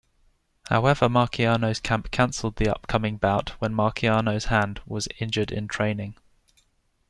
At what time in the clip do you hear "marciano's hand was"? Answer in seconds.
3.71-5.07